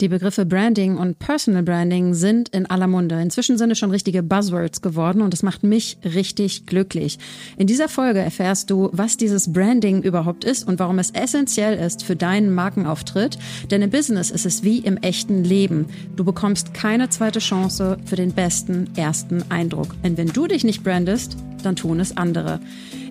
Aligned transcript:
Die 0.00 0.08
Begriffe 0.08 0.46
Branding 0.46 0.96
und 0.96 1.18
Personal 1.18 1.62
Branding 1.62 2.14
sind 2.14 2.48
in 2.48 2.64
aller 2.64 2.86
Munde. 2.86 3.20
Inzwischen 3.20 3.58
sind 3.58 3.70
es 3.70 3.78
schon 3.78 3.90
richtige 3.90 4.22
Buzzwords 4.22 4.80
geworden 4.80 5.20
und 5.20 5.34
es 5.34 5.42
macht 5.42 5.62
mich 5.62 5.98
richtig 6.02 6.64
glücklich. 6.64 7.18
In 7.58 7.66
dieser 7.66 7.90
Folge 7.90 8.20
erfährst 8.20 8.70
du, 8.70 8.88
was 8.92 9.18
dieses 9.18 9.52
Branding 9.52 10.02
überhaupt 10.02 10.44
ist 10.44 10.66
und 10.66 10.78
warum 10.78 10.98
es 10.98 11.10
essentiell 11.10 11.78
ist 11.78 12.02
für 12.02 12.16
deinen 12.16 12.54
Markenauftritt. 12.54 13.36
Denn 13.70 13.82
im 13.82 13.90
Business 13.90 14.30
ist 14.30 14.46
es 14.46 14.64
wie 14.64 14.78
im 14.78 14.96
echten 14.96 15.44
Leben. 15.44 15.84
Du 16.16 16.24
bekommst 16.24 16.72
keine 16.72 17.10
zweite 17.10 17.40
Chance 17.40 17.98
für 18.06 18.16
den 18.16 18.32
besten 18.32 18.88
ersten 18.96 19.44
Eindruck. 19.50 19.94
Denn 20.02 20.16
wenn 20.16 20.28
du 20.28 20.46
dich 20.46 20.64
nicht 20.64 20.82
brandest, 20.82 21.36
dann 21.62 21.76
tun 21.76 22.00
es 22.00 22.16
andere. 22.16 22.60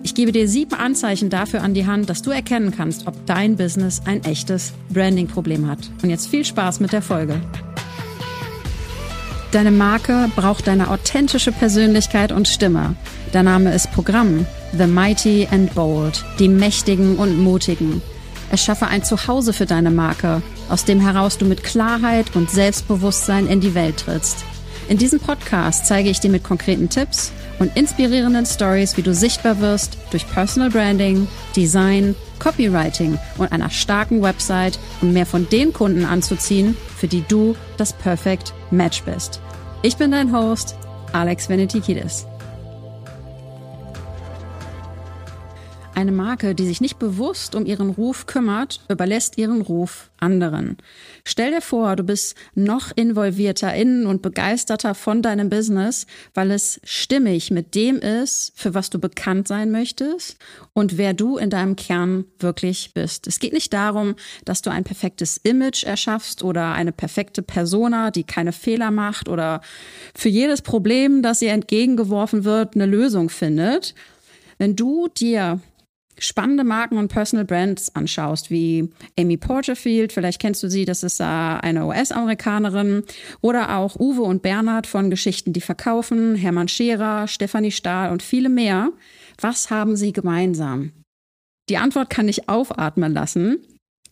Ich 0.02 0.14
gebe 0.14 0.32
dir 0.32 0.48
sieben 0.48 0.74
Anzeichen 0.74 1.28
dafür 1.28 1.62
an 1.62 1.74
die 1.74 1.86
Hand, 1.86 2.08
dass 2.08 2.22
du 2.22 2.30
erkennen 2.30 2.72
kannst, 2.74 3.06
ob 3.06 3.26
dein 3.26 3.56
Business 3.56 4.00
ein 4.06 4.24
echtes 4.24 4.72
Branding-Problem 4.88 5.68
hat. 5.68 5.78
Und 6.02 6.10
jetzt 6.10 6.28
viel 6.28 6.44
Spaß 6.44 6.80
mit 6.80 6.92
der 6.92 7.02
Folge. 7.02 7.40
Deine 9.52 9.72
Marke 9.72 10.30
braucht 10.36 10.68
deine 10.68 10.90
authentische 10.90 11.52
Persönlichkeit 11.52 12.32
und 12.32 12.48
Stimme. 12.48 12.94
Der 13.34 13.42
Name 13.42 13.74
ist 13.74 13.90
Programm. 13.92 14.46
The 14.78 14.86
Mighty 14.86 15.48
and 15.50 15.74
Bold. 15.74 16.24
Die 16.38 16.48
Mächtigen 16.48 17.16
und 17.16 17.38
Mutigen. 17.38 18.00
Erschaffe 18.50 18.86
ein 18.86 19.04
Zuhause 19.04 19.52
für 19.52 19.66
deine 19.66 19.90
Marke, 19.90 20.42
aus 20.68 20.84
dem 20.84 21.00
heraus 21.00 21.36
du 21.36 21.44
mit 21.44 21.62
Klarheit 21.62 22.34
und 22.34 22.50
Selbstbewusstsein 22.50 23.46
in 23.46 23.60
die 23.60 23.74
Welt 23.74 23.98
trittst. 23.98 24.44
In 24.90 24.98
diesem 24.98 25.20
Podcast 25.20 25.86
zeige 25.86 26.10
ich 26.10 26.18
dir 26.18 26.30
mit 26.30 26.42
konkreten 26.42 26.88
Tipps 26.88 27.30
und 27.60 27.76
inspirierenden 27.76 28.44
Stories, 28.44 28.96
wie 28.96 29.02
du 29.02 29.14
sichtbar 29.14 29.60
wirst 29.60 29.96
durch 30.10 30.28
Personal 30.28 30.68
Branding, 30.68 31.28
Design, 31.54 32.16
Copywriting 32.40 33.16
und 33.38 33.52
einer 33.52 33.70
starken 33.70 34.20
Website, 34.20 34.80
um 35.00 35.12
mehr 35.12 35.26
von 35.26 35.48
den 35.48 35.72
Kunden 35.72 36.04
anzuziehen, 36.04 36.76
für 36.96 37.06
die 37.06 37.22
du 37.28 37.54
das 37.76 37.92
Perfect 37.92 38.52
Match 38.72 39.04
bist. 39.04 39.40
Ich 39.82 39.96
bin 39.96 40.10
dein 40.10 40.36
Host, 40.36 40.74
Alex 41.12 41.48
Venetikidis. 41.48 42.26
Eine 46.00 46.12
Marke, 46.12 46.54
die 46.54 46.64
sich 46.64 46.80
nicht 46.80 46.98
bewusst 46.98 47.54
um 47.54 47.66
ihren 47.66 47.90
Ruf 47.90 48.24
kümmert, 48.24 48.80
überlässt 48.88 49.36
ihren 49.36 49.60
Ruf 49.60 50.10
anderen. 50.18 50.78
Stell 51.26 51.50
dir 51.50 51.60
vor, 51.60 51.94
du 51.94 52.04
bist 52.04 52.36
noch 52.54 52.90
involvierter 52.96 53.74
in 53.74 54.06
und 54.06 54.22
begeisterter 54.22 54.94
von 54.94 55.20
deinem 55.20 55.50
Business, 55.50 56.06
weil 56.32 56.52
es 56.52 56.80
stimmig 56.84 57.50
mit 57.50 57.74
dem 57.74 57.98
ist, 57.98 58.52
für 58.56 58.72
was 58.72 58.88
du 58.88 58.98
bekannt 58.98 59.46
sein 59.46 59.70
möchtest 59.70 60.38
und 60.72 60.96
wer 60.96 61.12
du 61.12 61.36
in 61.36 61.50
deinem 61.50 61.76
Kern 61.76 62.24
wirklich 62.38 62.94
bist. 62.94 63.26
Es 63.26 63.38
geht 63.38 63.52
nicht 63.52 63.74
darum, 63.74 64.14
dass 64.46 64.62
du 64.62 64.70
ein 64.70 64.84
perfektes 64.84 65.36
Image 65.36 65.84
erschaffst 65.84 66.42
oder 66.42 66.72
eine 66.72 66.92
perfekte 66.92 67.42
Persona, 67.42 68.10
die 68.10 68.24
keine 68.24 68.52
Fehler 68.52 68.90
macht 68.90 69.28
oder 69.28 69.60
für 70.14 70.30
jedes 70.30 70.62
Problem, 70.62 71.20
das 71.20 71.42
ihr 71.42 71.52
entgegengeworfen 71.52 72.44
wird, 72.44 72.74
eine 72.74 72.86
Lösung 72.86 73.28
findet. 73.28 73.94
Wenn 74.56 74.76
du 74.76 75.08
dir 75.08 75.60
spannende 76.20 76.64
Marken 76.64 76.98
und 76.98 77.08
Personal 77.08 77.44
Brands 77.44 77.94
anschaust, 77.96 78.50
wie 78.50 78.90
Amy 79.18 79.36
Porterfield, 79.36 80.12
vielleicht 80.12 80.40
kennst 80.40 80.62
du 80.62 80.70
sie, 80.70 80.84
das 80.84 81.02
ist 81.02 81.20
eine 81.20 81.86
US-Amerikanerin, 81.86 83.02
oder 83.40 83.76
auch 83.76 83.96
Uwe 83.96 84.22
und 84.22 84.42
Bernhard 84.42 84.86
von 84.86 85.10
Geschichten, 85.10 85.52
die 85.52 85.60
verkaufen, 85.60 86.36
Hermann 86.36 86.68
Scherer, 86.68 87.26
Stefanie 87.26 87.72
Stahl 87.72 88.12
und 88.12 88.22
viele 88.22 88.48
mehr. 88.48 88.92
Was 89.40 89.70
haben 89.70 89.96
sie 89.96 90.12
gemeinsam? 90.12 90.92
Die 91.68 91.78
Antwort 91.78 92.10
kann 92.10 92.28
ich 92.28 92.48
aufatmen 92.48 93.12
lassen. 93.12 93.58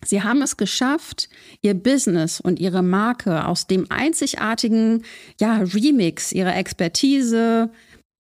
Sie 0.04 0.22
haben 0.22 0.42
es 0.42 0.56
geschafft, 0.56 1.28
ihr 1.60 1.74
Business 1.74 2.40
und 2.40 2.60
ihre 2.60 2.82
Marke 2.82 3.46
aus 3.46 3.66
dem 3.66 3.90
einzigartigen 3.90 5.02
ja, 5.40 5.56
Remix 5.56 6.30
ihrer 6.32 6.56
Expertise, 6.56 7.70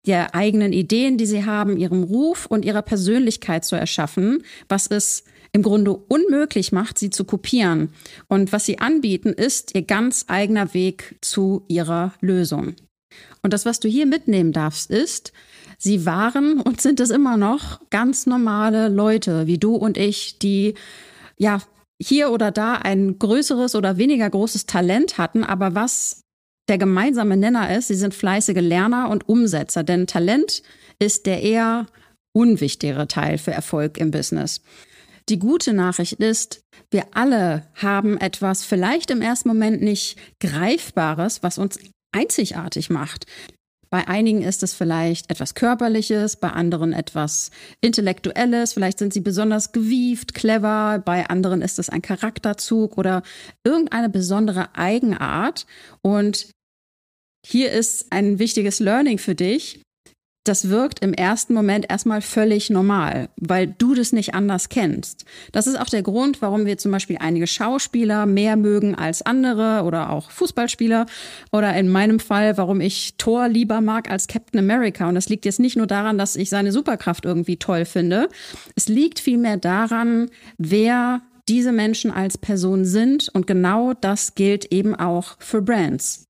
der 0.08 0.34
eigenen 0.34 0.72
Ideen, 0.72 1.18
die 1.18 1.26
sie 1.26 1.44
haben, 1.44 1.76
ihrem 1.76 2.02
Ruf 2.02 2.46
und 2.46 2.64
ihrer 2.64 2.82
Persönlichkeit 2.82 3.64
zu 3.64 3.76
erschaffen, 3.76 4.42
was 4.68 4.86
es 4.86 5.24
im 5.52 5.62
Grunde 5.62 5.92
unmöglich 5.92 6.72
macht, 6.72 6.98
sie 6.98 7.10
zu 7.10 7.24
kopieren. 7.24 7.90
Und 8.26 8.52
was 8.52 8.64
sie 8.64 8.78
anbieten, 8.78 9.28
ist 9.28 9.74
ihr 9.74 9.82
ganz 9.82 10.24
eigener 10.28 10.74
Weg 10.74 11.16
zu 11.20 11.64
ihrer 11.68 12.14
Lösung. 12.20 12.74
Und 13.42 13.52
das, 13.52 13.66
was 13.66 13.80
du 13.80 13.88
hier 13.88 14.06
mitnehmen 14.06 14.52
darfst, 14.52 14.90
ist, 14.90 15.32
sie 15.78 16.06
waren 16.06 16.60
und 16.60 16.80
sind 16.80 17.00
es 17.00 17.10
immer 17.10 17.36
noch 17.36 17.80
ganz 17.90 18.26
normale 18.26 18.88
Leute 18.88 19.46
wie 19.46 19.58
du 19.58 19.74
und 19.74 19.96
ich, 19.96 20.38
die 20.38 20.74
ja 21.36 21.60
hier 22.00 22.30
oder 22.30 22.50
da 22.50 22.74
ein 22.74 23.18
größeres 23.18 23.74
oder 23.74 23.96
weniger 23.96 24.28
großes 24.28 24.66
Talent 24.66 25.18
hatten, 25.18 25.44
aber 25.44 25.74
was 25.74 26.22
der 26.68 26.78
gemeinsame 26.78 27.36
Nenner 27.36 27.74
ist, 27.76 27.88
sie 27.88 27.94
sind 27.94 28.14
fleißige 28.14 28.60
Lerner 28.60 29.10
und 29.10 29.28
Umsetzer, 29.28 29.82
denn 29.82 30.06
Talent 30.06 30.62
ist 30.98 31.26
der 31.26 31.42
eher 31.42 31.86
unwichtigere 32.32 33.08
Teil 33.08 33.38
für 33.38 33.52
Erfolg 33.52 33.98
im 33.98 34.10
Business. 34.10 34.60
Die 35.28 35.38
gute 35.38 35.72
Nachricht 35.72 36.20
ist, 36.20 36.62
wir 36.90 37.04
alle 37.12 37.66
haben 37.74 38.18
etwas 38.18 38.64
vielleicht 38.64 39.10
im 39.10 39.20
ersten 39.20 39.48
Moment 39.48 39.82
nicht 39.82 40.16
Greifbares, 40.40 41.42
was 41.42 41.58
uns 41.58 41.78
einzigartig 42.12 42.88
macht. 42.88 43.26
Bei 43.90 44.06
einigen 44.06 44.42
ist 44.42 44.62
es 44.62 44.74
vielleicht 44.74 45.30
etwas 45.30 45.54
Körperliches, 45.54 46.36
bei 46.36 46.50
anderen 46.50 46.92
etwas 46.92 47.50
Intellektuelles, 47.80 48.74
vielleicht 48.74 48.98
sind 48.98 49.14
sie 49.14 49.20
besonders 49.20 49.72
gewieft, 49.72 50.34
clever, 50.34 51.02
bei 51.02 51.26
anderen 51.28 51.62
ist 51.62 51.78
es 51.78 51.88
ein 51.88 52.02
Charakterzug 52.02 52.98
oder 52.98 53.22
irgendeine 53.64 54.10
besondere 54.10 54.74
Eigenart. 54.74 55.66
Und 56.02 56.50
hier 57.50 57.72
ist 57.72 58.08
ein 58.10 58.38
wichtiges 58.38 58.78
Learning 58.78 59.16
für 59.16 59.34
dich. 59.34 59.80
Das 60.44 60.68
wirkt 60.68 61.00
im 61.00 61.14
ersten 61.14 61.54
Moment 61.54 61.86
erstmal 61.88 62.20
völlig 62.20 62.68
normal, 62.68 63.30
weil 63.36 63.66
du 63.66 63.94
das 63.94 64.12
nicht 64.12 64.34
anders 64.34 64.68
kennst. 64.68 65.24
Das 65.52 65.66
ist 65.66 65.80
auch 65.80 65.88
der 65.88 66.02
Grund, 66.02 66.42
warum 66.42 66.66
wir 66.66 66.76
zum 66.76 66.92
Beispiel 66.92 67.16
einige 67.18 67.46
Schauspieler 67.46 68.26
mehr 68.26 68.56
mögen 68.56 68.94
als 68.94 69.22
andere 69.22 69.82
oder 69.84 70.10
auch 70.10 70.30
Fußballspieler 70.30 71.06
oder 71.50 71.74
in 71.74 71.88
meinem 71.88 72.20
Fall, 72.20 72.58
warum 72.58 72.82
ich 72.82 73.14
Thor 73.16 73.48
lieber 73.48 73.80
mag 73.80 74.10
als 74.10 74.26
Captain 74.26 74.60
America. 74.60 75.08
Und 75.08 75.14
das 75.14 75.30
liegt 75.30 75.46
jetzt 75.46 75.58
nicht 75.58 75.76
nur 75.76 75.86
daran, 75.86 76.18
dass 76.18 76.36
ich 76.36 76.50
seine 76.50 76.70
Superkraft 76.70 77.24
irgendwie 77.24 77.56
toll 77.56 77.86
finde. 77.86 78.28
Es 78.74 78.88
liegt 78.88 79.20
vielmehr 79.20 79.56
daran, 79.56 80.28
wer 80.58 81.22
diese 81.48 81.72
Menschen 81.72 82.10
als 82.10 82.36
Person 82.36 82.84
sind. 82.84 83.30
Und 83.32 83.46
genau 83.46 83.94
das 83.94 84.34
gilt 84.34 84.70
eben 84.70 84.94
auch 84.94 85.36
für 85.38 85.62
Brands. 85.62 86.27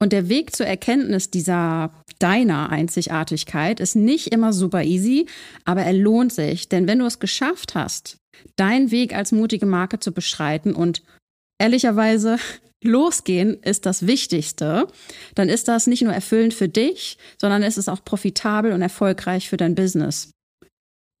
Und 0.00 0.12
der 0.12 0.28
Weg 0.28 0.54
zur 0.54 0.66
Erkenntnis 0.66 1.30
dieser 1.30 1.92
deiner 2.18 2.70
Einzigartigkeit 2.70 3.80
ist 3.80 3.96
nicht 3.96 4.28
immer 4.28 4.52
super 4.52 4.84
easy, 4.84 5.26
aber 5.64 5.82
er 5.82 5.92
lohnt 5.92 6.32
sich. 6.32 6.68
Denn 6.68 6.86
wenn 6.86 7.00
du 7.00 7.06
es 7.06 7.18
geschafft 7.18 7.74
hast, 7.74 8.18
deinen 8.56 8.90
Weg 8.90 9.14
als 9.14 9.32
mutige 9.32 9.66
Marke 9.66 9.98
zu 9.98 10.12
beschreiten 10.12 10.72
und 10.74 11.02
ehrlicherweise 11.60 12.38
losgehen 12.84 13.60
ist 13.62 13.86
das 13.86 14.06
Wichtigste, 14.06 14.86
dann 15.34 15.48
ist 15.48 15.66
das 15.66 15.88
nicht 15.88 16.02
nur 16.02 16.12
erfüllend 16.12 16.54
für 16.54 16.68
dich, 16.68 17.18
sondern 17.40 17.64
es 17.64 17.76
ist 17.76 17.88
auch 17.88 18.04
profitabel 18.04 18.72
und 18.72 18.82
erfolgreich 18.82 19.48
für 19.48 19.56
dein 19.56 19.74
Business. 19.74 20.30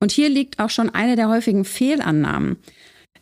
Und 0.00 0.12
hier 0.12 0.28
liegt 0.28 0.60
auch 0.60 0.70
schon 0.70 0.90
eine 0.90 1.16
der 1.16 1.28
häufigen 1.28 1.64
Fehlannahmen 1.64 2.58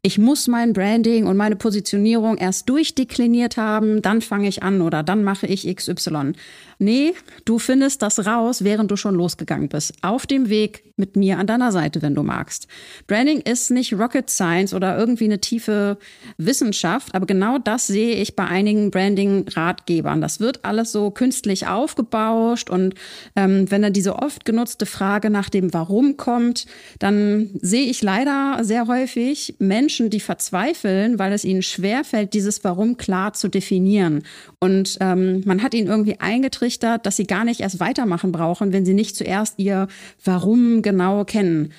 ich 0.06 0.19
muss 0.19 0.47
mein 0.47 0.72
Branding 0.72 1.27
und 1.27 1.37
meine 1.37 1.56
Positionierung 1.56 2.37
erst 2.37 2.69
durchdekliniert 2.69 3.56
haben, 3.56 4.03
dann 4.03 4.21
fange 4.21 4.47
ich 4.47 4.62
an 4.62 4.81
oder 4.81 5.03
dann 5.03 5.25
mache 5.25 5.49
ich 5.49 5.67
XY. 5.67 6.34
Nee, 6.79 7.15
du 7.47 7.59
findest 7.59 8.03
das 8.03 8.27
raus, 8.27 8.63
während 8.63 8.91
du 8.91 8.97
schon 8.97 9.15
losgegangen 9.15 9.69
bist. 9.69 9.95
Auf 10.03 10.27
dem 10.27 10.51
Weg 10.51 10.83
mit 10.99 11.17
mir 11.17 11.39
an 11.39 11.47
deiner 11.47 11.73
Seite, 11.73 12.03
wenn 12.03 12.15
du 12.15 12.23
magst. 12.23 12.69
Branding 13.07 13.41
ist 13.41 13.71
nicht 13.71 13.95
Rocket 13.95 14.29
Science 14.29 14.75
oder 14.75 14.99
irgendwie 14.99 15.25
eine 15.25 15.41
tiefe 15.41 15.99
Wissenschaft, 16.37 17.15
aber 17.15 17.27
genau 17.27 17.59
das 17.59 17.87
sehe 17.87 18.17
ich 18.17 18.37
bei 18.37 18.45
einigen 18.45 18.91
Branding-Ratgebern. 18.91 20.21
Das 20.21 20.41
wird 20.41 20.65
alles 20.65 20.93
so 20.93 21.11
künstlich 21.11 21.67
aufgebauscht 21.67 22.69
und 22.69 22.95
ähm, 23.37 23.71
wenn 23.71 23.83
dann 23.83 23.93
diese 23.93 24.17
oft 24.17 24.45
genutzte 24.45 24.87
Frage 24.87 25.31
nach 25.31 25.49
dem 25.49 25.72
Warum 25.72 26.17
kommt, 26.17 26.67
dann 26.99 27.51
sehe 27.61 27.87
ich 27.87 28.03
leider 28.03 28.59
sehr 28.63 28.87
häufig 28.87 29.57
Menschen, 29.59 30.11
die 30.11 30.21
verzweifeln, 30.21 31.19
weil 31.19 31.33
es 31.33 31.45
ihnen 31.45 31.63
schwerfällt, 31.63 32.34
dieses 32.34 32.65
Warum 32.65 32.97
klar 32.97 33.33
zu 33.33 33.49
definieren. 33.49 34.22
Und 34.61 34.97
ähm, 35.01 35.43
man 35.45 35.63
hat 35.63 35.75
ihnen 35.75 35.89
irgendwie 35.89 36.21
eingetreten, 36.21 36.66
eingetrichtert, 36.66 37.07
dass 37.07 37.16
sie 37.16 37.27
gar 37.27 37.45
nicht 37.45 37.60
erst 37.60 37.80
weitermachen 37.80 38.33
brauchen, 38.33 38.72
wenn 38.72 38.84
sie 38.84 38.95
nicht 38.95 39.16
zuerst 39.16 39.59
ihr 39.59 39.89
Warum 40.24 40.83
genau 40.83 41.24
kennen. 41.24 41.72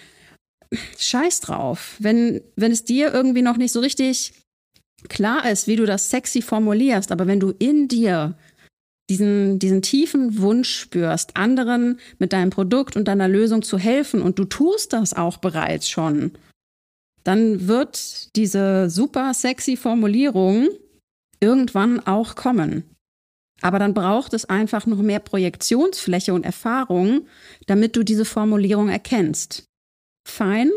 Scheiß 0.98 1.42
drauf. 1.42 1.95
Wenn, 2.00 2.42
wenn 2.56 2.72
es 2.72 2.84
dir 2.84 3.13
irgendwie 3.13 3.42
noch 3.42 3.57
nicht 3.57 3.72
so 3.72 3.80
richtig 3.80 4.34
klar 5.10 5.50
ist, 5.50 5.68
wie 5.68 5.75
du 5.75 5.86
das 5.86 6.10
sexy 6.10 6.42
formulierst, 6.42 7.12
aber 7.12 7.28
wenn 7.28 7.39
du 7.39 7.54
in 7.60 7.88
dir 7.88 8.36
diesen, 9.10 9.60
diesen 9.60 9.81
tiefen 9.81 10.39
Wunsch 10.39 10.69
spürst, 10.69 11.38
anderen 11.38 12.00
mit 12.19 12.33
deinem 12.33 12.50
Produkt 12.50 12.98
und 12.98 13.07
deiner 13.07 13.28
Lösung 13.28 13.62
zu 13.62 13.78
helfen 13.78 14.22
und 14.22 14.38
du 14.38 14.45
tust 14.45 14.92
das 14.92 15.13
auch 15.13 15.38
bereits 15.38 15.88
schon, 15.88 16.31
dann 17.24 17.68
wird 17.68 18.36
diese 18.36 18.90
super 18.90 19.33
sexy 19.33 19.78
Formulierung 19.78 20.68
irgendwann 21.40 22.00
auch 22.06 22.36
kommen. 22.36 22.83
Aber 23.62 23.80
dann 23.80 23.94
braucht 23.94 24.33
es 24.33 24.45
einfach 24.45 24.86
noch 24.86 25.01
mehr 25.01 25.19
Projektionsfläche 25.19 26.33
und 26.33 26.45
Erfahrung, 26.45 27.27
damit 27.65 27.95
du 27.95 28.04
diese 28.04 28.25
Formulierung 28.25 28.89
erkennst. 28.89 29.65
Fein, 30.27 30.69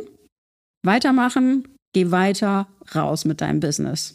weitermachen, 0.82 1.68
geh 1.92 2.10
weiter, 2.10 2.68
raus 2.94 3.24
mit 3.24 3.40
deinem 3.40 3.60
Business. 3.60 4.14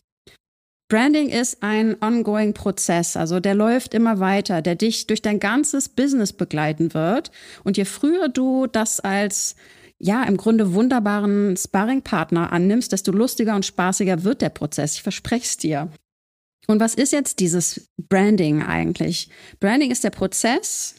Branding 0.88 1.30
ist 1.30 1.64
ein 1.64 1.98
ongoing 2.02 2.54
Prozess, 2.54 3.18
also 3.18 3.40
der 3.40 3.56
läuft 3.56 3.96
immer 3.96 4.20
weiter, 4.20 4.62
der 4.62 4.76
dich 4.76 5.08
durch 5.08 5.22
dein 5.22 5.40
ganzes 5.40 5.90
Business 5.90 6.32
begleiten 6.32 6.94
wird. 6.94 7.32
Und 7.64 7.78
je 7.78 7.86
früher 7.86 8.30
du 8.30 8.68
das 8.68 9.00
als 9.00 9.56
ja, 9.98 10.24
im 10.24 10.38
Grunde 10.38 10.74
wunderbaren 10.74 11.56
Sparringpartner 11.58 12.52
annimmst, 12.52 12.92
desto 12.92 13.12
lustiger 13.12 13.56
und 13.56 13.66
spaßiger 13.66 14.24
wird 14.24 14.42
der 14.42 14.50
Prozess. 14.50 14.96
Ich 14.96 15.04
verspreche 15.04 15.46
es 15.46 15.58
dir. 15.58 15.90
Und 16.68 16.80
was 16.80 16.96
ist 16.96 17.14
jetzt 17.14 17.40
dieses 17.40 17.90
Branding 18.10 18.64
eigentlich? 18.64 19.30
Branding 19.60 19.92
ist 19.92 20.04
der 20.04 20.10
Prozess, 20.10 20.96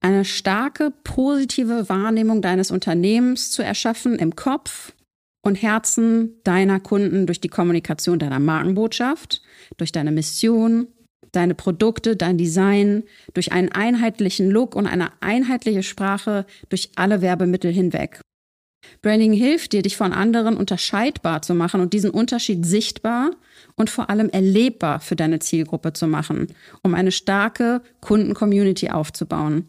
eine 0.00 0.24
starke 0.24 0.92
positive 1.04 1.88
Wahrnehmung 1.88 2.42
deines 2.42 2.70
Unternehmens 2.70 3.50
zu 3.50 3.62
erschaffen 3.62 4.18
im 4.18 4.34
Kopf 4.34 4.92
und 5.42 5.56
Herzen 5.56 6.40
deiner 6.44 6.80
Kunden 6.80 7.26
durch 7.26 7.40
die 7.40 7.48
Kommunikation 7.48 8.18
deiner 8.18 8.38
Markenbotschaft, 8.38 9.42
durch 9.76 9.92
deine 9.92 10.12
Mission, 10.12 10.88
deine 11.32 11.54
Produkte, 11.54 12.16
dein 12.16 12.38
Design, 12.38 13.04
durch 13.34 13.52
einen 13.52 13.70
einheitlichen 13.70 14.50
Look 14.50 14.74
und 14.74 14.86
eine 14.86 15.10
einheitliche 15.20 15.82
Sprache 15.82 16.46
durch 16.68 16.90
alle 16.96 17.20
Werbemittel 17.20 17.72
hinweg. 17.72 18.20
Branding 19.02 19.32
hilft 19.32 19.72
dir, 19.72 19.82
dich 19.82 19.96
von 19.96 20.12
anderen 20.12 20.56
unterscheidbar 20.56 21.42
zu 21.42 21.54
machen 21.54 21.80
und 21.80 21.92
diesen 21.92 22.10
Unterschied 22.10 22.66
sichtbar 22.66 23.30
und 23.76 23.90
vor 23.90 24.10
allem 24.10 24.28
erlebbar 24.30 25.00
für 25.00 25.16
deine 25.16 25.38
Zielgruppe 25.38 25.92
zu 25.92 26.06
machen, 26.06 26.48
um 26.82 26.94
eine 26.94 27.12
starke 27.12 27.82
Kunden-Community 28.00 28.90
aufzubauen. 28.90 29.68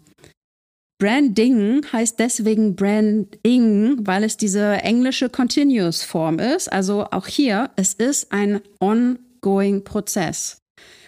Branding 1.00 1.84
heißt 1.92 2.19
deswegen 2.19 2.75
Branding, 2.75 4.06
weil 4.06 4.24
es 4.24 4.38
diese 4.38 4.74
englische 4.84 5.30
Continuous 5.30 6.04
Form 6.04 6.38
ist. 6.38 6.72
Also 6.72 7.08
auch 7.10 7.25
hier, 7.25 7.72
es 7.75 7.96
ist 7.96 8.31
ein 8.31 8.62
ongoing 8.80 9.84
Prozess. 9.84 10.60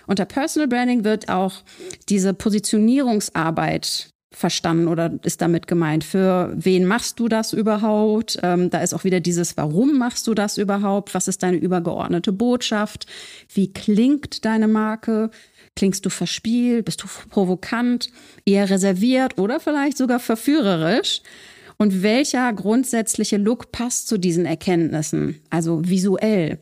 Unter 0.07 0.25
Personal 0.25 0.67
Branding 0.67 1.03
wird 1.03 1.29
auch 1.29 1.61
diese 2.09 2.33
Positionierungsarbeit 2.33 4.09
verstanden 4.33 4.87
oder 4.87 5.13
ist 5.23 5.41
damit 5.41 5.67
gemeint? 5.67 6.03
Für 6.03 6.51
wen 6.55 6.85
machst 6.85 7.19
du 7.19 7.27
das 7.27 7.53
überhaupt? 7.53 8.39
Ähm, 8.43 8.69
da 8.69 8.81
ist 8.81 8.93
auch 8.93 9.03
wieder 9.03 9.19
dieses, 9.19 9.55
warum 9.57 9.97
machst 9.97 10.27
du 10.27 10.33
das 10.33 10.57
überhaupt? 10.57 11.13
Was 11.13 11.27
ist 11.27 11.43
deine 11.43 11.57
übergeordnete 11.57 12.31
Botschaft? 12.31 13.05
Wie 13.53 13.71
klingt 13.71 14.43
deine 14.45 14.67
Marke? 14.67 15.29
Klingst 15.75 16.05
du 16.05 16.09
verspielt? 16.09 16.85
Bist 16.85 17.03
du 17.03 17.07
provokant? 17.29 18.09
Eher 18.45 18.69
reserviert 18.69 19.37
oder 19.37 19.59
vielleicht 19.59 19.97
sogar 19.97 20.19
verführerisch? 20.19 21.21
Und 21.77 22.03
welcher 22.03 22.51
grundsätzliche 22.53 23.37
Look 23.37 23.71
passt 23.71 24.07
zu 24.07 24.17
diesen 24.17 24.45
Erkenntnissen? 24.45 25.41
Also 25.49 25.81
visuell. 25.83 26.59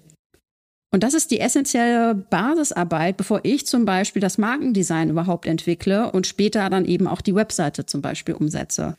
Und 0.93 1.03
das 1.03 1.13
ist 1.13 1.31
die 1.31 1.39
essentielle 1.39 2.13
Basisarbeit, 2.15 3.15
bevor 3.15 3.39
ich 3.43 3.65
zum 3.65 3.85
Beispiel 3.85 4.21
das 4.21 4.37
Markendesign 4.37 5.09
überhaupt 5.09 5.45
entwickle 5.45 6.11
und 6.11 6.27
später 6.27 6.69
dann 6.69 6.85
eben 6.85 7.07
auch 7.07 7.21
die 7.21 7.35
Webseite 7.35 7.85
zum 7.85 8.01
Beispiel 8.01 8.35
umsetze. 8.35 8.97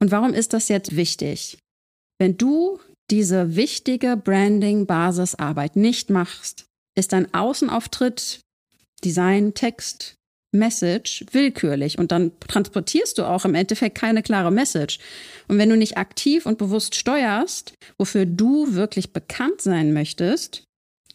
Und 0.00 0.10
warum 0.10 0.32
ist 0.32 0.54
das 0.54 0.68
jetzt 0.68 0.96
wichtig? 0.96 1.58
Wenn 2.18 2.38
du 2.38 2.80
diese 3.10 3.54
wichtige 3.54 4.16
Branding-Basisarbeit 4.16 5.76
nicht 5.76 6.08
machst, 6.08 6.64
ist 6.96 7.12
dein 7.12 7.32
Außenauftritt, 7.34 8.40
Design, 9.04 9.52
Text, 9.52 10.14
Message 10.52 11.24
willkürlich 11.32 11.98
und 11.98 12.12
dann 12.12 12.32
transportierst 12.40 13.18
du 13.18 13.24
auch 13.24 13.44
im 13.44 13.54
Endeffekt 13.54 13.98
keine 13.98 14.22
klare 14.22 14.50
Message. 14.50 14.98
Und 15.48 15.58
wenn 15.58 15.68
du 15.68 15.76
nicht 15.76 15.98
aktiv 15.98 16.46
und 16.46 16.56
bewusst 16.56 16.94
steuerst, 16.94 17.74
wofür 17.98 18.24
du 18.24 18.72
wirklich 18.74 19.12
bekannt 19.12 19.60
sein 19.60 19.92
möchtest, 19.92 20.65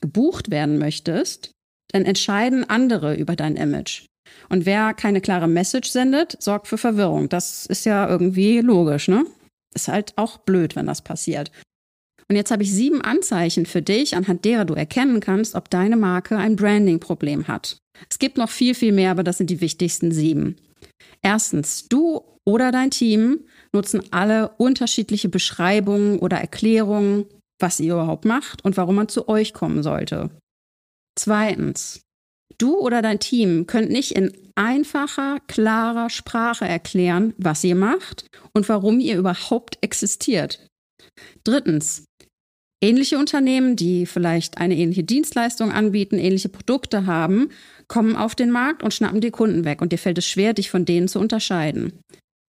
gebucht 0.01 0.51
werden 0.51 0.77
möchtest, 0.77 1.51
dann 1.91 2.05
entscheiden 2.05 2.69
andere 2.69 3.15
über 3.15 3.35
dein 3.35 3.55
Image. 3.55 4.05
Und 4.49 4.65
wer 4.65 4.93
keine 4.93 5.21
klare 5.21 5.47
Message 5.47 5.89
sendet, 5.89 6.41
sorgt 6.41 6.67
für 6.67 6.77
Verwirrung. 6.77 7.29
Das 7.29 7.65
ist 7.65 7.85
ja 7.85 8.07
irgendwie 8.07 8.59
logisch, 8.59 9.07
ne? 9.07 9.25
Ist 9.73 9.87
halt 9.87 10.13
auch 10.17 10.37
blöd, 10.39 10.75
wenn 10.75 10.85
das 10.85 11.01
passiert. 11.01 11.51
Und 12.29 12.35
jetzt 12.35 12.51
habe 12.51 12.63
ich 12.63 12.73
sieben 12.73 13.01
Anzeichen 13.01 13.65
für 13.65 13.81
dich, 13.81 14.15
anhand 14.15 14.45
derer 14.45 14.65
du 14.65 14.73
erkennen 14.73 15.19
kannst, 15.19 15.53
ob 15.55 15.69
deine 15.69 15.97
Marke 15.97 16.37
ein 16.37 16.55
Branding-Problem 16.55 17.47
hat. 17.47 17.77
Es 18.09 18.19
gibt 18.19 18.37
noch 18.37 18.49
viel, 18.49 18.73
viel 18.73 18.93
mehr, 18.93 19.11
aber 19.11 19.23
das 19.23 19.37
sind 19.37 19.49
die 19.49 19.61
wichtigsten 19.61 20.11
sieben. 20.11 20.55
Erstens, 21.21 21.87
du 21.89 22.21
oder 22.45 22.71
dein 22.71 22.91
Team 22.91 23.41
nutzen 23.73 24.01
alle 24.11 24.49
unterschiedliche 24.57 25.29
Beschreibungen 25.29 26.19
oder 26.19 26.37
Erklärungen 26.37 27.25
was 27.61 27.79
ihr 27.79 27.93
überhaupt 27.93 28.25
macht 28.25 28.63
und 28.63 28.77
warum 28.77 28.95
man 28.95 29.07
zu 29.07 29.27
euch 29.27 29.53
kommen 29.53 29.83
sollte. 29.83 30.29
Zweitens, 31.17 32.01
du 32.57 32.77
oder 32.77 33.01
dein 33.01 33.19
Team 33.19 33.67
könnt 33.67 33.89
nicht 33.89 34.13
in 34.13 34.31
einfacher, 34.55 35.39
klarer 35.47 36.09
Sprache 36.09 36.65
erklären, 36.65 37.33
was 37.37 37.63
ihr 37.63 37.75
macht 37.75 38.25
und 38.53 38.67
warum 38.69 38.99
ihr 38.99 39.17
überhaupt 39.17 39.77
existiert. 39.81 40.67
Drittens, 41.43 42.05
ähnliche 42.83 43.17
Unternehmen, 43.17 43.75
die 43.75 44.05
vielleicht 44.05 44.57
eine 44.57 44.77
ähnliche 44.77 45.03
Dienstleistung 45.03 45.71
anbieten, 45.71 46.17
ähnliche 46.17 46.49
Produkte 46.49 47.05
haben, 47.05 47.49
kommen 47.87 48.15
auf 48.15 48.35
den 48.35 48.51
Markt 48.51 48.83
und 48.83 48.93
schnappen 48.93 49.21
die 49.21 49.31
Kunden 49.31 49.65
weg 49.65 49.81
und 49.81 49.91
dir 49.91 49.97
fällt 49.97 50.17
es 50.17 50.27
schwer, 50.27 50.53
dich 50.53 50.69
von 50.69 50.85
denen 50.85 51.07
zu 51.07 51.19
unterscheiden. 51.19 51.99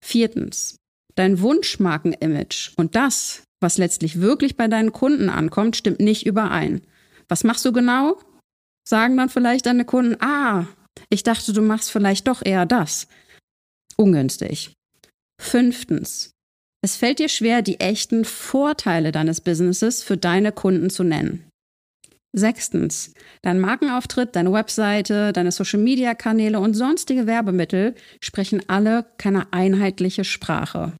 Viertens, 0.04 0.76
dein 1.14 1.40
Wunschmarkenimage 1.40 2.72
und 2.76 2.94
das, 2.94 3.44
was 3.60 3.78
letztlich 3.78 4.20
wirklich 4.20 4.56
bei 4.56 4.68
deinen 4.68 4.92
Kunden 4.92 5.28
ankommt, 5.28 5.76
stimmt 5.76 6.00
nicht 6.00 6.26
überein. 6.26 6.82
Was 7.28 7.44
machst 7.44 7.64
du 7.64 7.72
genau? 7.72 8.18
Sagen 8.88 9.16
dann 9.16 9.28
vielleicht 9.28 9.66
deine 9.66 9.84
Kunden, 9.84 10.16
ah, 10.20 10.66
ich 11.10 11.22
dachte, 11.22 11.52
du 11.52 11.62
machst 11.62 11.90
vielleicht 11.90 12.28
doch 12.28 12.44
eher 12.44 12.66
das. 12.66 13.06
Ungünstig. 13.96 14.72
Fünftens. 15.40 16.32
Es 16.82 16.96
fällt 16.96 17.18
dir 17.18 17.28
schwer, 17.28 17.62
die 17.62 17.80
echten 17.80 18.24
Vorteile 18.24 19.12
deines 19.12 19.40
Businesses 19.40 20.02
für 20.02 20.16
deine 20.16 20.52
Kunden 20.52 20.90
zu 20.90 21.02
nennen. 21.02 21.48
Sechstens. 22.32 23.14
Dein 23.42 23.58
Markenauftritt, 23.58 24.36
deine 24.36 24.52
Webseite, 24.52 25.32
deine 25.32 25.50
Social-Media-Kanäle 25.50 26.60
und 26.60 26.74
sonstige 26.74 27.26
Werbemittel 27.26 27.94
sprechen 28.20 28.68
alle 28.68 29.06
keine 29.16 29.52
einheitliche 29.52 30.24
Sprache. 30.24 30.92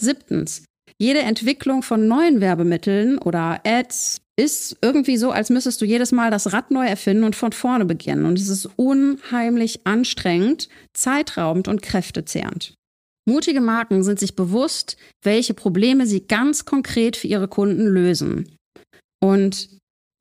Siebtens. 0.00 0.64
Jede 0.98 1.20
Entwicklung 1.20 1.82
von 1.82 2.08
neuen 2.08 2.40
Werbemitteln 2.40 3.18
oder 3.18 3.60
Ads 3.64 4.22
ist 4.38 4.76
irgendwie 4.82 5.16
so, 5.16 5.32
als 5.32 5.50
müsstest 5.50 5.80
du 5.80 5.84
jedes 5.84 6.12
Mal 6.12 6.30
das 6.30 6.52
Rad 6.52 6.70
neu 6.70 6.86
erfinden 6.86 7.24
und 7.24 7.34
von 7.34 7.52
vorne 7.52 7.84
beginnen. 7.84 8.24
Und 8.24 8.38
es 8.38 8.48
ist 8.48 8.66
unheimlich 8.76 9.84
anstrengend, 9.84 10.68
zeitraubend 10.94 11.66
und 11.66 11.82
kräftezehrend. 11.82 12.74
Mutige 13.28 13.60
Marken 13.60 14.04
sind 14.04 14.20
sich 14.20 14.36
bewusst, 14.36 14.96
welche 15.22 15.54
Probleme 15.54 16.06
sie 16.06 16.26
ganz 16.26 16.64
konkret 16.64 17.16
für 17.16 17.26
ihre 17.26 17.48
Kunden 17.48 17.86
lösen. 17.86 18.56
Und 19.20 19.68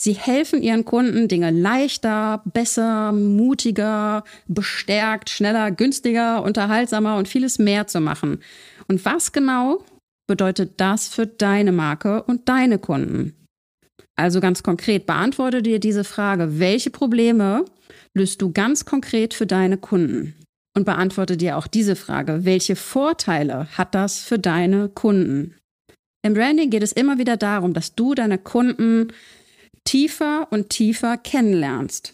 sie 0.01 0.13
helfen 0.13 0.63
ihren 0.63 0.83
Kunden, 0.83 1.27
Dinge 1.27 1.51
leichter, 1.51 2.41
besser, 2.45 3.11
mutiger, 3.13 4.23
bestärkt, 4.47 5.29
schneller, 5.29 5.71
günstiger, 5.71 6.43
unterhaltsamer 6.43 7.17
und 7.17 7.27
vieles 7.27 7.59
mehr 7.59 7.87
zu 7.87 8.01
machen. 8.01 8.39
Und 8.87 9.05
was 9.05 9.31
genau 9.31 9.85
bedeutet 10.27 10.73
das 10.77 11.07
für 11.07 11.25
deine 11.25 11.71
Marke 11.71 12.23
und 12.23 12.47
deine 12.49 12.77
Kunden? 12.77 13.33
Also 14.15 14.39
ganz 14.41 14.63
konkret, 14.63 15.05
beantworte 15.05 15.61
dir 15.61 15.79
diese 15.79 16.03
Frage, 16.03 16.59
welche 16.59 16.89
Probleme 16.89 17.65
löst 18.15 18.41
du 18.41 18.51
ganz 18.51 18.85
konkret 18.85 19.33
für 19.33 19.45
deine 19.45 19.77
Kunden? 19.77 20.35
Und 20.75 20.85
beantworte 20.85 21.37
dir 21.37 21.57
auch 21.57 21.65
diese 21.65 21.95
Frage, 21.95 22.45
welche 22.45 22.75
Vorteile 22.75 23.67
hat 23.77 23.95
das 23.95 24.19
für 24.19 24.37
deine 24.37 24.89
Kunden? 24.89 25.55
Im 26.23 26.35
Branding 26.35 26.69
geht 26.69 26.83
es 26.83 26.91
immer 26.91 27.17
wieder 27.17 27.35
darum, 27.35 27.73
dass 27.73 27.95
du 27.95 28.13
deine 28.13 28.37
Kunden 28.37 29.11
tiefer 29.85 30.47
und 30.51 30.69
tiefer 30.69 31.17
kennenlernst. 31.17 32.13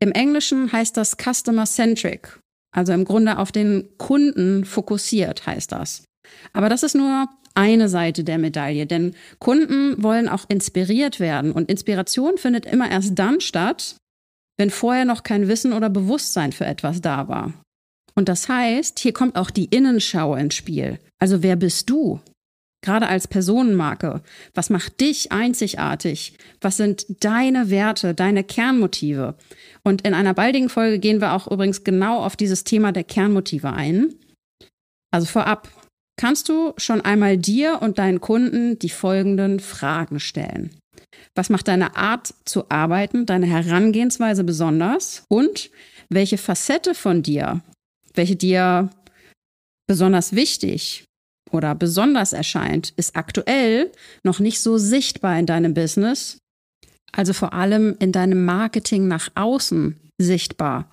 Im 0.00 0.10
Englischen 0.10 0.72
heißt 0.72 0.96
das 0.96 1.16
Customer 1.16 1.66
Centric, 1.66 2.40
also 2.74 2.92
im 2.92 3.04
Grunde 3.04 3.38
auf 3.38 3.52
den 3.52 3.96
Kunden 3.96 4.64
fokussiert 4.64 5.46
heißt 5.46 5.70
das. 5.70 6.04
Aber 6.52 6.68
das 6.68 6.82
ist 6.82 6.94
nur 6.94 7.28
eine 7.54 7.88
Seite 7.88 8.24
der 8.24 8.38
Medaille, 8.38 8.86
denn 8.86 9.14
Kunden 9.38 10.02
wollen 10.02 10.28
auch 10.28 10.44
inspiriert 10.48 11.20
werden 11.20 11.52
und 11.52 11.70
Inspiration 11.70 12.36
findet 12.36 12.66
immer 12.66 12.90
erst 12.90 13.18
dann 13.18 13.40
statt, 13.40 13.96
wenn 14.58 14.70
vorher 14.70 15.04
noch 15.04 15.22
kein 15.22 15.48
Wissen 15.48 15.72
oder 15.72 15.88
Bewusstsein 15.88 16.52
für 16.52 16.66
etwas 16.66 17.00
da 17.00 17.28
war. 17.28 17.52
Und 18.14 18.28
das 18.28 18.48
heißt, 18.48 18.98
hier 18.98 19.12
kommt 19.12 19.36
auch 19.36 19.50
die 19.50 19.66
Innenschau 19.66 20.36
ins 20.36 20.54
Spiel. 20.54 20.98
Also 21.20 21.42
wer 21.42 21.56
bist 21.56 21.90
du? 21.90 22.20
gerade 22.84 23.08
als 23.08 23.26
Personenmarke? 23.26 24.20
Was 24.54 24.70
macht 24.70 25.00
dich 25.00 25.32
einzigartig? 25.32 26.36
Was 26.60 26.76
sind 26.76 27.06
deine 27.24 27.70
Werte, 27.70 28.14
deine 28.14 28.44
Kernmotive? 28.44 29.34
Und 29.82 30.02
in 30.02 30.14
einer 30.14 30.34
baldigen 30.34 30.68
Folge 30.68 31.00
gehen 31.00 31.20
wir 31.20 31.32
auch 31.32 31.50
übrigens 31.50 31.82
genau 31.82 32.22
auf 32.22 32.36
dieses 32.36 32.62
Thema 32.62 32.92
der 32.92 33.04
Kernmotive 33.04 33.72
ein. 33.72 34.14
Also 35.10 35.26
vorab, 35.26 35.68
kannst 36.16 36.48
du 36.48 36.72
schon 36.76 37.00
einmal 37.00 37.36
dir 37.36 37.80
und 37.82 37.98
deinen 37.98 38.20
Kunden 38.20 38.78
die 38.78 38.90
folgenden 38.90 39.60
Fragen 39.60 40.20
stellen. 40.20 40.70
Was 41.34 41.50
macht 41.50 41.68
deine 41.68 41.96
Art 41.96 42.34
zu 42.44 42.70
arbeiten, 42.70 43.26
deine 43.26 43.46
Herangehensweise 43.46 44.44
besonders? 44.44 45.24
Und 45.28 45.70
welche 46.08 46.38
Facette 46.38 46.94
von 46.94 47.22
dir, 47.22 47.62
welche 48.14 48.36
dir 48.36 48.90
besonders 49.86 50.34
wichtig 50.34 51.04
oder 51.50 51.74
besonders 51.74 52.32
erscheint, 52.32 52.92
ist 52.96 53.16
aktuell 53.16 53.90
noch 54.22 54.38
nicht 54.38 54.60
so 54.60 54.78
sichtbar 54.78 55.38
in 55.38 55.46
deinem 55.46 55.74
Business, 55.74 56.38
also 57.12 57.32
vor 57.32 57.52
allem 57.52 57.96
in 57.98 58.12
deinem 58.12 58.44
Marketing 58.44 59.08
nach 59.08 59.28
außen 59.34 59.98
sichtbar. 60.18 60.90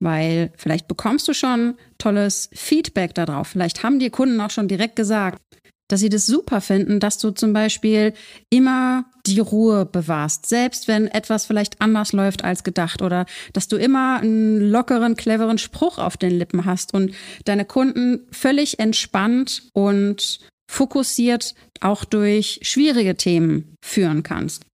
Weil 0.00 0.52
vielleicht 0.56 0.86
bekommst 0.88 1.26
du 1.28 1.34
schon 1.34 1.74
tolles 1.98 2.50
Feedback 2.52 3.14
darauf. 3.14 3.48
Vielleicht 3.48 3.82
haben 3.82 3.98
dir 3.98 4.10
Kunden 4.10 4.40
auch 4.40 4.50
schon 4.50 4.68
direkt 4.68 4.96
gesagt, 4.96 5.42
dass 5.88 6.00
sie 6.00 6.10
das 6.10 6.26
super 6.26 6.60
finden, 6.60 7.00
dass 7.00 7.18
du 7.18 7.30
zum 7.30 7.52
Beispiel 7.52 8.12
immer 8.50 9.06
die 9.26 9.40
Ruhe 9.40 9.86
bewahrst, 9.86 10.46
selbst 10.46 10.86
wenn 10.86 11.08
etwas 11.08 11.46
vielleicht 11.46 11.80
anders 11.80 12.12
läuft 12.12 12.44
als 12.44 12.62
gedacht 12.62 13.02
oder 13.02 13.26
dass 13.54 13.68
du 13.68 13.76
immer 13.76 14.20
einen 14.20 14.70
lockeren, 14.70 15.16
cleveren 15.16 15.58
Spruch 15.58 15.98
auf 15.98 16.16
den 16.16 16.38
Lippen 16.38 16.66
hast 16.66 16.94
und 16.94 17.14
deine 17.46 17.64
Kunden 17.64 18.26
völlig 18.30 18.78
entspannt 18.78 19.62
und 19.72 20.40
fokussiert 20.70 21.54
auch 21.80 22.04
durch 22.04 22.60
schwierige 22.62 23.16
Themen 23.16 23.74
führen 23.82 24.22
kannst. 24.22 24.67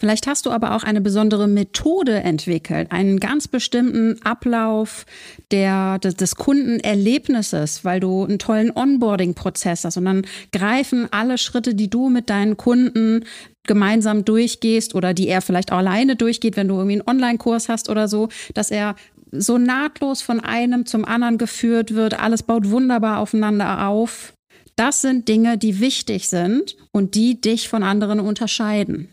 Vielleicht 0.00 0.26
hast 0.26 0.46
du 0.46 0.50
aber 0.50 0.74
auch 0.74 0.82
eine 0.82 1.02
besondere 1.02 1.46
Methode 1.46 2.20
entwickelt, 2.20 2.90
einen 2.90 3.20
ganz 3.20 3.48
bestimmten 3.48 4.16
Ablauf 4.24 5.04
der, 5.50 5.98
des, 5.98 6.16
des 6.16 6.36
Kundenerlebnisses, 6.36 7.84
weil 7.84 8.00
du 8.00 8.24
einen 8.24 8.38
tollen 8.38 8.74
Onboarding-Prozess 8.74 9.84
hast 9.84 9.98
und 9.98 10.06
dann 10.06 10.22
greifen 10.52 11.06
alle 11.10 11.36
Schritte, 11.36 11.74
die 11.74 11.90
du 11.90 12.08
mit 12.08 12.30
deinen 12.30 12.56
Kunden 12.56 13.26
gemeinsam 13.66 14.24
durchgehst 14.24 14.94
oder 14.94 15.12
die 15.12 15.28
er 15.28 15.42
vielleicht 15.42 15.70
auch 15.70 15.78
alleine 15.78 16.16
durchgeht, 16.16 16.56
wenn 16.56 16.68
du 16.68 16.76
irgendwie 16.76 17.00
einen 17.00 17.06
Online-Kurs 17.06 17.68
hast 17.68 17.90
oder 17.90 18.08
so, 18.08 18.30
dass 18.54 18.70
er 18.70 18.94
so 19.32 19.58
nahtlos 19.58 20.22
von 20.22 20.40
einem 20.40 20.86
zum 20.86 21.04
anderen 21.04 21.36
geführt 21.36 21.94
wird. 21.94 22.18
Alles 22.18 22.42
baut 22.42 22.70
wunderbar 22.70 23.18
aufeinander 23.18 23.86
auf. 23.86 24.32
Das 24.76 25.02
sind 25.02 25.28
Dinge, 25.28 25.58
die 25.58 25.78
wichtig 25.78 26.30
sind 26.30 26.74
und 26.90 27.14
die 27.14 27.38
dich 27.38 27.68
von 27.68 27.82
anderen 27.82 28.18
unterscheiden. 28.18 29.10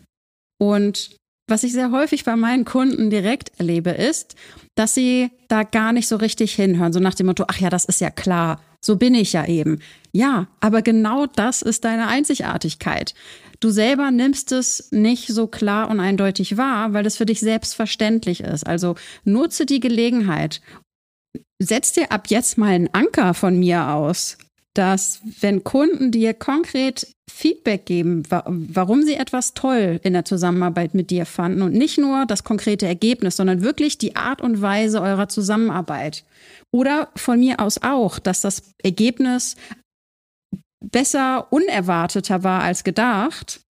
Und 0.58 1.16
was 1.48 1.62
ich 1.62 1.72
sehr 1.72 1.90
häufig 1.90 2.24
bei 2.24 2.36
meinen 2.36 2.64
Kunden 2.64 3.10
direkt 3.10 3.58
erlebe, 3.58 3.90
ist, 3.90 4.36
dass 4.74 4.94
sie 4.94 5.30
da 5.48 5.62
gar 5.62 5.92
nicht 5.92 6.06
so 6.06 6.16
richtig 6.16 6.54
hinhören, 6.54 6.92
so 6.92 7.00
nach 7.00 7.14
dem 7.14 7.26
Motto, 7.26 7.44
ach 7.48 7.58
ja, 7.58 7.70
das 7.70 7.86
ist 7.86 8.00
ja 8.00 8.10
klar, 8.10 8.60
so 8.84 8.96
bin 8.96 9.14
ich 9.14 9.32
ja 9.32 9.46
eben. 9.46 9.80
Ja, 10.12 10.48
aber 10.60 10.82
genau 10.82 11.26
das 11.26 11.62
ist 11.62 11.84
deine 11.84 12.08
Einzigartigkeit. 12.08 13.14
Du 13.60 13.70
selber 13.70 14.10
nimmst 14.10 14.52
es 14.52 14.88
nicht 14.92 15.28
so 15.28 15.46
klar 15.46 15.90
und 15.90 16.00
eindeutig 16.00 16.56
wahr, 16.56 16.92
weil 16.92 17.06
es 17.06 17.16
für 17.16 17.26
dich 17.26 17.40
selbstverständlich 17.40 18.40
ist. 18.40 18.66
Also 18.66 18.94
nutze 19.24 19.66
die 19.66 19.80
Gelegenheit. 19.80 20.60
Setz 21.60 21.92
dir 21.92 22.12
ab 22.12 22.28
jetzt 22.28 22.56
mal 22.56 22.68
einen 22.68 22.94
Anker 22.94 23.34
von 23.34 23.58
mir 23.58 23.88
aus 23.88 24.38
dass 24.78 25.20
wenn 25.40 25.64
Kunden 25.64 26.12
dir 26.12 26.34
konkret 26.34 27.08
Feedback 27.28 27.84
geben, 27.84 28.22
warum 28.30 29.02
sie 29.02 29.14
etwas 29.14 29.54
toll 29.54 29.98
in 30.04 30.12
der 30.12 30.24
Zusammenarbeit 30.24 30.94
mit 30.94 31.10
dir 31.10 31.26
fanden 31.26 31.62
und 31.62 31.74
nicht 31.74 31.98
nur 31.98 32.26
das 32.26 32.44
konkrete 32.44 32.86
Ergebnis, 32.86 33.34
sondern 33.34 33.62
wirklich 33.62 33.98
die 33.98 34.14
Art 34.14 34.40
und 34.40 34.62
Weise 34.62 35.02
eurer 35.02 35.28
Zusammenarbeit. 35.28 36.24
Oder 36.70 37.08
von 37.16 37.40
mir 37.40 37.58
aus 37.58 37.82
auch, 37.82 38.20
dass 38.20 38.40
das 38.40 38.72
Ergebnis 38.80 39.56
besser, 40.80 41.52
unerwarteter 41.52 42.44
war 42.44 42.62
als 42.62 42.84
gedacht, 42.84 43.60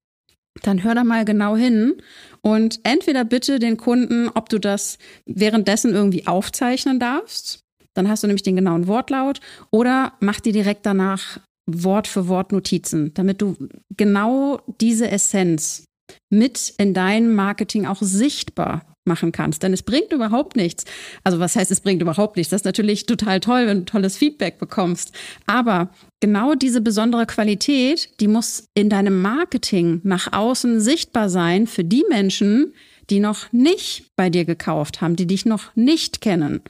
dann 0.63 0.85
hör 0.85 0.95
da 0.95 1.05
mal 1.05 1.25
genau 1.25 1.57
hin 1.57 2.03
und 2.43 2.81
entweder 2.83 3.25
bitte 3.25 3.59
den 3.59 3.79
Kunden, 3.79 4.29
ob 4.29 4.51
du 4.51 4.59
das 4.59 4.99
währenddessen 5.25 5.95
irgendwie 5.95 6.27
aufzeichnen 6.27 7.01
darfst 7.01 7.65
dann 7.99 8.09
hast 8.09 8.23
du 8.23 8.27
nämlich 8.29 8.43
den 8.43 8.57
genauen 8.57 8.87
Wortlaut 8.87 9.41
oder 9.71 10.13
mach 10.21 10.41
dir 10.41 10.53
direkt 10.53 10.87
danach 10.87 11.41
Wort 11.67 12.07
für 12.07 12.29
Wort 12.29 12.53
Notizen, 12.53 13.13
damit 13.15 13.43
du 13.43 13.57
genau 13.97 14.61
diese 14.81 15.11
Essenz 15.11 15.85
mit 16.31 16.75
in 16.79 16.95
deinem 16.95 17.35
Marketing 17.35 17.87
auch 17.87 18.01
sichtbar 18.01 18.83
machen 19.05 19.33
kannst. 19.33 19.63
Denn 19.63 19.73
es 19.73 19.83
bringt 19.83 20.13
überhaupt 20.13 20.55
nichts. 20.55 20.85
Also 21.25 21.41
was 21.41 21.57
heißt, 21.57 21.71
es 21.71 21.81
bringt 21.81 22.01
überhaupt 22.01 22.37
nichts? 22.37 22.51
Das 22.51 22.61
ist 22.61 22.67
natürlich 22.67 23.07
total 23.07 23.41
toll, 23.41 23.67
wenn 23.67 23.79
du 23.81 23.85
tolles 23.85 24.17
Feedback 24.17 24.59
bekommst. 24.59 25.13
Aber 25.47 25.91
genau 26.21 26.55
diese 26.55 26.81
besondere 26.81 27.27
Qualität, 27.27 28.11
die 28.21 28.29
muss 28.29 28.65
in 28.75 28.89
deinem 28.89 29.21
Marketing 29.21 30.01
nach 30.05 30.33
außen 30.33 30.81
sichtbar 30.81 31.29
sein 31.29 31.67
für 31.67 31.85
die 31.85 32.05
Menschen, 32.09 32.75
die 33.11 33.21
noch 33.21 33.53
nicht 33.53 34.07
bei 34.17 34.31
dir 34.31 34.45
gekauft 34.45 35.01
haben, 35.01 35.17
die 35.17 35.27
dich 35.27 35.47
noch 35.47 35.75
nicht 35.75 36.21
kennen. 36.21 36.61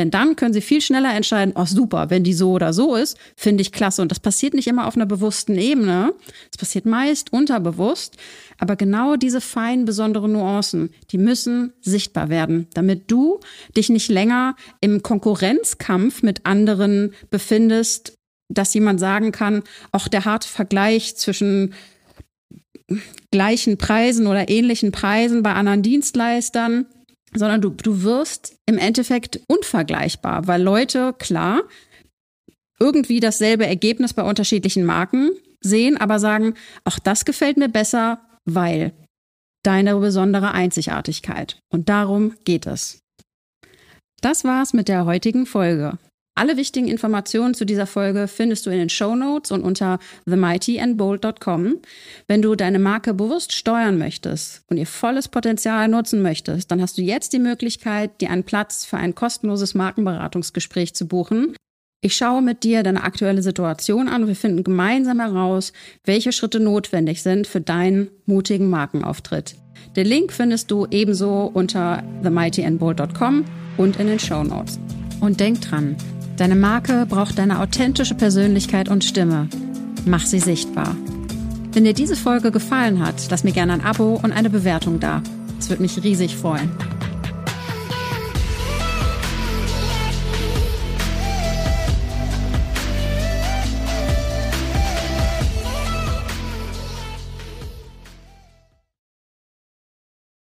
Denn 0.00 0.10
dann 0.10 0.34
können 0.34 0.54
sie 0.54 0.62
viel 0.62 0.80
schneller 0.80 1.14
entscheiden, 1.14 1.52
oh 1.54 1.66
super, 1.66 2.08
wenn 2.08 2.24
die 2.24 2.32
so 2.32 2.52
oder 2.52 2.72
so 2.72 2.96
ist, 2.96 3.18
finde 3.36 3.60
ich 3.60 3.70
klasse. 3.70 4.00
Und 4.00 4.10
das 4.10 4.18
passiert 4.18 4.54
nicht 4.54 4.66
immer 4.66 4.86
auf 4.86 4.96
einer 4.96 5.04
bewussten 5.04 5.58
Ebene. 5.58 6.14
Es 6.50 6.56
passiert 6.56 6.86
meist 6.86 7.34
unterbewusst. 7.34 8.16
Aber 8.56 8.76
genau 8.76 9.16
diese 9.16 9.42
feinen, 9.42 9.84
besonderen 9.84 10.32
Nuancen, 10.32 10.88
die 11.10 11.18
müssen 11.18 11.74
sichtbar 11.82 12.30
werden, 12.30 12.66
damit 12.72 13.10
du 13.10 13.40
dich 13.76 13.90
nicht 13.90 14.08
länger 14.08 14.56
im 14.80 15.02
Konkurrenzkampf 15.02 16.22
mit 16.22 16.46
anderen 16.46 17.12
befindest, 17.28 18.14
dass 18.48 18.72
jemand 18.72 19.00
sagen 19.00 19.32
kann, 19.32 19.62
auch 19.92 20.08
der 20.08 20.24
harte 20.24 20.48
Vergleich 20.48 21.14
zwischen 21.16 21.74
gleichen 23.30 23.76
Preisen 23.76 24.26
oder 24.26 24.48
ähnlichen 24.48 24.92
Preisen 24.92 25.42
bei 25.42 25.52
anderen 25.52 25.82
Dienstleistern 25.82 26.86
sondern 27.34 27.60
du, 27.60 27.70
du 27.70 28.02
wirst 28.02 28.56
im 28.66 28.78
Endeffekt 28.78 29.40
unvergleichbar, 29.46 30.46
weil 30.46 30.62
Leute, 30.62 31.14
klar, 31.18 31.62
irgendwie 32.78 33.20
dasselbe 33.20 33.66
Ergebnis 33.66 34.14
bei 34.14 34.22
unterschiedlichen 34.22 34.84
Marken 34.84 35.30
sehen, 35.60 35.96
aber 35.96 36.18
sagen, 36.18 36.54
ach, 36.84 36.98
das 36.98 37.24
gefällt 37.24 37.56
mir 37.56 37.68
besser, 37.68 38.20
weil 38.46 38.92
deine 39.62 39.96
besondere 39.96 40.52
Einzigartigkeit. 40.52 41.60
Und 41.70 41.88
darum 41.88 42.34
geht 42.44 42.66
es. 42.66 43.00
Das 44.22 44.44
war's 44.44 44.72
mit 44.72 44.88
der 44.88 45.04
heutigen 45.04 45.46
Folge. 45.46 45.98
Alle 46.40 46.56
wichtigen 46.56 46.88
Informationen 46.88 47.52
zu 47.52 47.66
dieser 47.66 47.86
Folge 47.86 48.26
findest 48.26 48.64
du 48.64 48.70
in 48.70 48.78
den 48.78 48.88
Show 48.88 49.14
Notes 49.14 49.50
und 49.50 49.60
unter 49.60 49.98
themightyandbold.com. 50.24 51.80
Wenn 52.28 52.40
du 52.40 52.54
deine 52.54 52.78
Marke 52.78 53.12
bewusst 53.12 53.52
steuern 53.52 53.98
möchtest 53.98 54.62
und 54.70 54.78
ihr 54.78 54.86
volles 54.86 55.28
Potenzial 55.28 55.86
nutzen 55.88 56.22
möchtest, 56.22 56.70
dann 56.70 56.80
hast 56.80 56.96
du 56.96 57.02
jetzt 57.02 57.34
die 57.34 57.38
Möglichkeit, 57.40 58.22
dir 58.22 58.30
einen 58.30 58.44
Platz 58.44 58.86
für 58.86 58.96
ein 58.96 59.14
kostenloses 59.14 59.74
Markenberatungsgespräch 59.74 60.94
zu 60.94 61.06
buchen. 61.06 61.54
Ich 62.00 62.16
schaue 62.16 62.40
mit 62.40 62.64
dir 62.64 62.82
deine 62.82 63.02
aktuelle 63.02 63.42
Situation 63.42 64.08
an 64.08 64.22
und 64.22 64.28
wir 64.28 64.34
finden 64.34 64.64
gemeinsam 64.64 65.20
heraus, 65.20 65.74
welche 66.04 66.32
Schritte 66.32 66.58
notwendig 66.58 67.22
sind 67.22 67.48
für 67.48 67.60
deinen 67.60 68.08
mutigen 68.24 68.70
Markenauftritt. 68.70 69.56
Den 69.94 70.06
Link 70.06 70.32
findest 70.32 70.70
du 70.70 70.86
ebenso 70.90 71.50
unter 71.52 72.02
themightyandbold.com 72.22 73.44
und 73.76 74.00
in 74.00 74.06
den 74.06 74.18
Show 74.18 74.42
Notes. 74.42 74.80
Und 75.20 75.38
denk 75.38 75.60
dran, 75.60 75.96
Deine 76.40 76.56
Marke 76.56 77.04
braucht 77.06 77.36
deine 77.36 77.60
authentische 77.60 78.14
Persönlichkeit 78.14 78.88
und 78.88 79.04
Stimme. 79.04 79.46
Mach 80.06 80.24
sie 80.24 80.38
sichtbar. 80.38 80.96
Wenn 81.74 81.84
dir 81.84 81.92
diese 81.92 82.16
Folge 82.16 82.50
gefallen 82.50 83.04
hat, 83.04 83.26
lass 83.28 83.44
mir 83.44 83.52
gerne 83.52 83.74
ein 83.74 83.84
Abo 83.84 84.18
und 84.22 84.32
eine 84.32 84.48
Bewertung 84.48 85.00
da. 85.00 85.22
Es 85.58 85.68
würde 85.68 85.82
mich 85.82 86.02
riesig 86.02 86.34
freuen. 86.34 86.70